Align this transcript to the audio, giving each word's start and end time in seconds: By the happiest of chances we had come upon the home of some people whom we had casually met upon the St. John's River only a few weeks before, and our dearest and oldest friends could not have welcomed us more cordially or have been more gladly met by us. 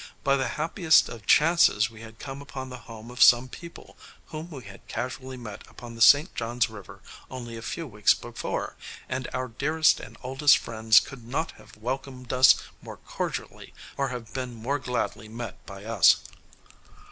By 0.23 0.35
the 0.35 0.47
happiest 0.57 1.09
of 1.09 1.27
chances 1.27 1.91
we 1.91 2.01
had 2.01 2.17
come 2.17 2.41
upon 2.41 2.69
the 2.71 2.77
home 2.89 3.11
of 3.11 3.21
some 3.21 3.47
people 3.47 3.95
whom 4.29 4.49
we 4.49 4.63
had 4.63 4.87
casually 4.87 5.37
met 5.37 5.61
upon 5.67 5.93
the 5.93 6.01
St. 6.01 6.33
John's 6.33 6.71
River 6.71 7.01
only 7.29 7.55
a 7.55 7.61
few 7.61 7.85
weeks 7.85 8.15
before, 8.15 8.75
and 9.07 9.27
our 9.31 9.47
dearest 9.47 9.99
and 9.99 10.17
oldest 10.23 10.57
friends 10.57 10.99
could 10.99 11.23
not 11.27 11.51
have 11.51 11.77
welcomed 11.77 12.33
us 12.33 12.55
more 12.81 12.97
cordially 12.97 13.75
or 13.95 14.07
have 14.07 14.33
been 14.33 14.55
more 14.55 14.79
gladly 14.79 15.27
met 15.29 15.63
by 15.67 15.85
us. 15.85 16.15